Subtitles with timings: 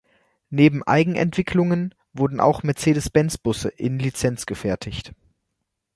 [0.49, 5.13] Neben Eigenentwicklungen wurden auch Mercedes-Benz-Busse in Lizenz gefertigt.